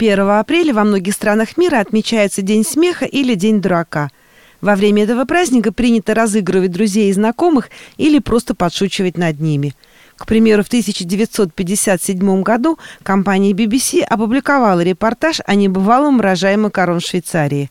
1 0.00 0.18
апреля 0.30 0.72
во 0.72 0.84
многих 0.84 1.12
странах 1.12 1.58
мира 1.58 1.78
отмечается 1.78 2.40
День 2.40 2.64
смеха 2.64 3.04
или 3.04 3.34
День 3.34 3.60
дурака. 3.60 4.08
Во 4.62 4.74
время 4.74 5.04
этого 5.04 5.26
праздника 5.26 5.72
принято 5.72 6.14
разыгрывать 6.14 6.70
друзей 6.70 7.10
и 7.10 7.12
знакомых 7.12 7.68
или 7.98 8.18
просто 8.18 8.54
подшучивать 8.54 9.18
над 9.18 9.40
ними. 9.40 9.74
К 10.16 10.26
примеру, 10.26 10.62
в 10.62 10.68
1957 10.68 12.42
году 12.42 12.78
компания 13.02 13.52
BBC 13.52 14.00
опубликовала 14.00 14.80
репортаж 14.80 15.40
о 15.46 15.54
небывалом 15.54 16.18
урожае 16.18 16.56
макарон 16.56 17.00
Швейцарии. 17.00 17.70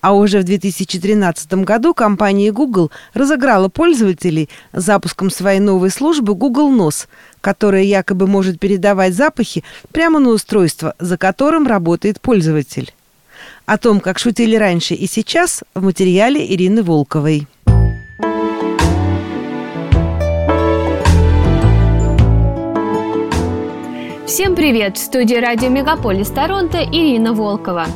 А 0.00 0.14
уже 0.14 0.40
в 0.40 0.44
2013 0.44 1.52
году 1.64 1.92
компания 1.92 2.52
Google 2.52 2.90
разыграла 3.14 3.68
пользователей 3.68 4.48
запуском 4.72 5.30
своей 5.30 5.58
новой 5.58 5.90
службы 5.90 6.34
Google 6.34 6.70
Nose, 6.70 7.06
которая 7.40 7.82
якобы 7.82 8.26
может 8.26 8.60
передавать 8.60 9.14
запахи 9.14 9.64
прямо 9.90 10.20
на 10.20 10.30
устройство, 10.30 10.94
за 11.00 11.18
которым 11.18 11.66
работает 11.66 12.20
пользователь. 12.20 12.92
О 13.66 13.76
том, 13.76 14.00
как 14.00 14.18
шутили 14.18 14.56
раньше 14.56 14.94
и 14.94 15.06
сейчас, 15.06 15.64
в 15.74 15.82
материале 15.82 16.46
Ирины 16.54 16.82
Волковой. 16.82 17.46
Всем 24.26 24.54
привет! 24.54 24.96
В 24.96 25.00
студии 25.00 25.34
радио 25.34 25.68
Мегаполис 25.68 26.28
Торонто 26.28 26.78
Ирина 26.78 27.32
Волкова. 27.32 27.86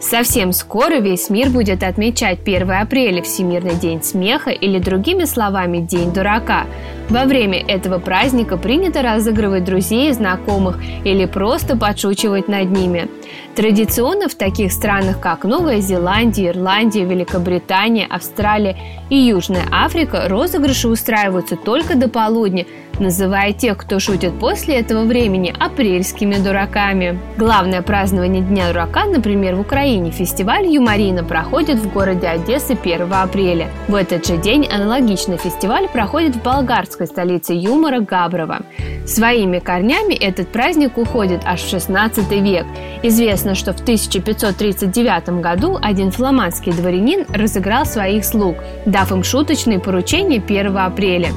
Совсем 0.00 0.52
скоро 0.52 0.98
весь 0.98 1.28
мир 1.28 1.50
будет 1.50 1.82
отмечать 1.82 2.40
1 2.40 2.70
апреля, 2.70 3.22
Всемирный 3.22 3.74
день 3.74 4.02
смеха 4.02 4.48
или 4.48 4.78
другими 4.78 5.24
словами 5.24 5.78
День 5.78 6.10
дурака. 6.10 6.64
Во 7.10 7.24
время 7.26 7.58
этого 7.58 7.98
праздника 7.98 8.56
принято 8.56 9.02
разыгрывать 9.02 9.64
друзей 9.64 10.08
и 10.08 10.12
знакомых 10.12 10.78
или 11.04 11.26
просто 11.26 11.76
подшучивать 11.76 12.48
над 12.48 12.70
ними. 12.70 13.08
Традиционно 13.54 14.28
в 14.30 14.34
таких 14.34 14.72
странах, 14.72 15.20
как 15.20 15.44
Новая 15.44 15.80
Зеландия, 15.80 16.48
Ирландия, 16.48 17.04
Великобритания, 17.04 18.06
Австралия 18.08 18.78
и 19.10 19.16
Южная 19.16 19.64
Африка, 19.70 20.24
розыгрыши 20.28 20.88
устраиваются 20.88 21.56
только 21.56 21.94
до 21.94 22.08
полудня, 22.08 22.64
называя 23.00 23.52
тех, 23.52 23.76
кто 23.78 23.98
шутит 23.98 24.38
после 24.38 24.76
этого 24.76 25.04
времени, 25.04 25.54
апрельскими 25.58 26.36
дураками. 26.36 27.18
Главное 27.36 27.82
празднование 27.82 28.42
Дня 28.42 28.68
дурака, 28.68 29.06
например, 29.06 29.56
в 29.56 29.60
Украине, 29.60 30.10
фестиваль 30.10 30.66
«Юморина» 30.66 31.24
проходит 31.24 31.78
в 31.78 31.92
городе 31.92 32.28
Одессы 32.28 32.78
1 32.80 33.12
апреля. 33.12 33.68
В 33.88 33.94
этот 33.94 34.26
же 34.26 34.36
день 34.36 34.68
аналогичный 34.70 35.38
фестиваль 35.38 35.88
проходит 35.88 36.36
в 36.36 36.42
болгарской 36.42 37.06
столице 37.06 37.54
юмора 37.54 38.00
Габрово. 38.00 38.60
Своими 39.10 39.58
корнями 39.58 40.14
этот 40.14 40.52
праздник 40.52 40.96
уходит 40.96 41.40
аж 41.44 41.62
в 41.62 41.68
16 41.68 42.30
век. 42.30 42.64
Известно, 43.02 43.56
что 43.56 43.72
в 43.72 43.80
1539 43.80 45.40
году 45.40 45.76
один 45.82 46.12
фламандский 46.12 46.70
дворянин 46.72 47.26
разыграл 47.28 47.86
своих 47.86 48.24
слуг, 48.24 48.58
дав 48.86 49.10
им 49.10 49.24
шуточные 49.24 49.80
поручения 49.80 50.36
1 50.40 50.76
апреля. 50.76 51.30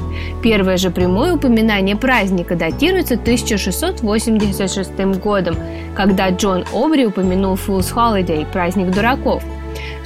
Первое 0.43 0.77
же 0.77 0.91
прямое 0.91 1.33
упоминание 1.33 1.95
праздника 1.95 2.55
датируется 2.55 3.15
1686 3.15 4.91
годом, 5.19 5.55
когда 5.95 6.29
Джон 6.29 6.65
Обри 6.75 7.07
упомянул 7.07 7.55
Fool's 7.55 7.91
Holiday– 7.91 8.45
праздник 8.53 8.91
дураков. 8.91 9.43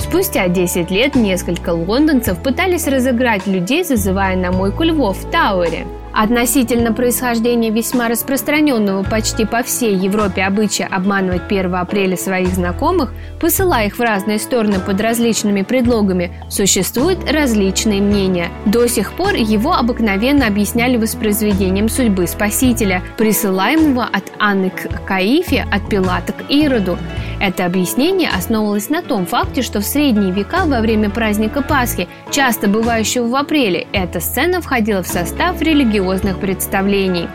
Спустя 0.10 0.48
10 0.48 0.90
лет 0.90 1.16
несколько 1.16 1.72
лондонцев 1.72 2.42
пытались 2.42 2.88
разыграть 2.88 3.46
людей, 3.46 3.84
зазывая 3.84 4.38
на 4.38 4.54
мойку 4.54 4.84
львов 4.84 5.18
в 5.18 5.30
Тауэре– 5.30 5.86
Относительно 6.20 6.94
происхождения 6.94 7.70
весьма 7.70 8.08
распространенного 8.08 9.04
почти 9.04 9.46
по 9.46 9.62
всей 9.62 9.96
Европе 9.96 10.42
обычая 10.46 10.88
обманывать 10.88 11.44
1 11.48 11.76
апреля 11.76 12.18
своих 12.18 12.48
знакомых, 12.48 13.14
посылая 13.40 13.86
их 13.86 14.00
в 14.00 14.02
разные 14.02 14.40
стороны 14.40 14.80
под 14.80 15.00
различными 15.00 15.62
предлогами, 15.62 16.32
существуют 16.50 17.20
различные 17.30 18.02
мнения. 18.02 18.50
До 18.66 18.88
сих 18.88 19.14
пор 19.14 19.36
его 19.36 19.74
обыкновенно 19.76 20.48
объясняли 20.48 20.98
воспроизведением 20.98 21.88
судьбы 21.88 22.26
Спасителя, 22.26 23.04
присылаемого 23.18 24.06
от 24.06 24.24
Анны 24.40 24.72
к 24.72 25.06
Каифе, 25.06 25.68
от 25.72 25.88
Пилата 25.88 26.34
к 26.34 26.50
Ироду. 26.50 26.98
Это 27.40 27.66
объяснение 27.66 28.30
основывалось 28.30 28.90
на 28.90 29.02
том 29.02 29.26
факте, 29.26 29.62
что 29.62 29.80
в 29.80 29.86
средние 29.86 30.32
века 30.32 30.66
во 30.66 30.82
время 30.82 31.10
праздника 31.10 31.62
Пасхи, 31.62 32.08
часто 32.32 32.68
бывающего 32.68 33.28
в 33.28 33.36
апреле, 33.36 33.88
эта 33.94 34.20
сцена 34.20 34.60
входила 34.60 35.04
в 35.04 35.08
состав 35.08 35.62
религиозных 35.62 36.40
представлений. 36.40 37.28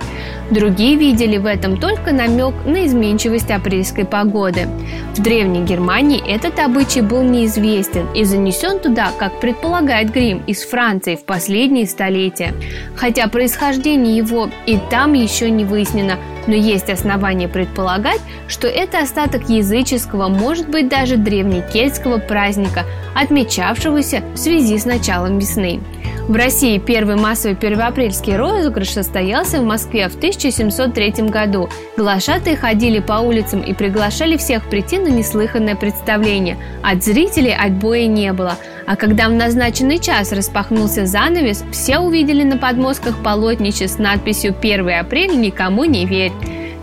Другие 0.53 0.97
видели 0.97 1.39
в 1.39 1.47
этом 1.47 1.79
только 1.79 2.13
намек 2.13 2.53
на 2.67 2.85
изменчивость 2.85 3.51
апрельской 3.51 4.05
погоды. 4.05 4.69
В 5.17 5.23
Древней 5.23 5.63
Германии 5.63 6.23
этот 6.29 6.59
обычай 6.59 7.01
был 7.01 7.23
неизвестен 7.23 8.07
и 8.15 8.25
занесен 8.25 8.79
туда, 8.79 9.13
как 9.19 9.41
предполагает 9.41 10.13
Грим, 10.13 10.43
из 10.47 10.63
Франции 10.67 11.17
в 11.17 11.25
последние 11.25 11.87
столетия. 11.87 12.53
Хотя 12.97 13.29
происхождение 13.29 14.15
его 14.15 14.51
и 14.67 14.79
там 14.91 15.15
еще 15.15 15.49
не 15.49 15.65
выяснено, 15.65 16.19
но 16.47 16.55
есть 16.55 16.91
основания 16.91 17.49
предполагать, 17.49 18.21
что 18.47 18.69
это 18.69 18.99
остаток 18.99 19.49
языческого, 19.49 20.29
может 20.29 20.69
быть 20.69 20.87
даже 20.87 21.17
древнекельтского 21.17 22.19
праздника, 22.19 22.85
отмечавшегося 23.15 24.23
в 24.35 24.37
связи 24.37 24.77
с 24.77 24.85
началом 24.85 25.39
весны. 25.39 25.81
В 26.29 26.37
России 26.37 26.79
первый 26.79 27.17
массовый 27.17 27.57
первоапрельский 27.57 28.37
розыгрыш 28.37 28.91
состоялся 28.91 29.61
в 29.61 29.65
Москве 29.65 30.09
в 30.09 30.15
1703 30.15 31.29
году. 31.29 31.69
Глашатые 31.97 32.57
ходили 32.57 33.01
по 33.01 33.15
улицам 33.15 33.61
и 33.61 33.75
приглашали 33.75 34.37
всех 34.37 34.71
прийти 34.71 34.99
на 34.99 35.09
неслыханное 35.09 35.75
представление. 35.75 36.59
От 36.81 37.03
зрителей 37.03 37.53
отбоя 37.53 38.07
не 38.07 38.33
было. 38.33 38.57
А 38.87 38.95
когда 38.95 39.29
в 39.29 39.33
назначенный 39.33 39.99
час 39.99 40.33
распахнулся 40.33 41.07
занавес, 41.07 41.65
все 41.73 41.99
увидели 41.99 42.45
на 42.45 42.57
подмостках 42.57 43.21
полотнище 43.23 43.89
с 43.89 43.99
надписью 43.99 44.55
«1 44.55 45.01
апреля 45.01 45.35
никому 45.35 45.85
не 45.85 46.07
верь». 46.07 46.33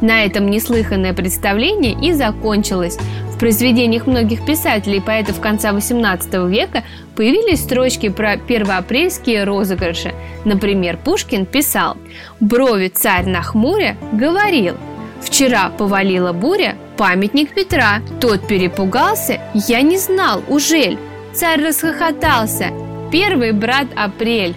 На 0.02 0.26
этом 0.26 0.50
неслыханное 0.50 1.14
представление 1.14 1.94
и 1.94 2.12
закончилось. 2.14 2.98
Произведениях 3.40 4.06
многих 4.06 4.46
писателей 4.46 4.98
и 4.98 5.02
поэтов 5.02 5.40
конца 5.40 5.72
XVIII 5.72 6.50
века 6.50 6.84
появились 7.16 7.62
строчки 7.62 8.10
про 8.10 8.38
первоапрельские 8.38 9.46
розыгрыши. 9.46 10.14
Например, 10.46 10.98
Пушкин 10.98 11.46
писал 11.46 11.98
«Брови 12.40 12.90
царь 12.90 13.26
на 13.28 13.42
хмуре 13.42 13.98
говорил, 14.12 14.76
Вчера 15.22 15.70
повалила 15.70 16.34
буря, 16.34 16.76
памятник 16.98 17.54
Петра. 17.54 18.02
Тот 18.22 18.48
перепугался, 18.48 19.42
я 19.54 19.82
не 19.82 19.98
знал, 19.98 20.42
ужель. 20.48 20.98
Царь 21.34 21.62
расхохотался. 21.62 22.72
Первый 23.12 23.52
брат 23.52 23.88
апрель. 23.96 24.56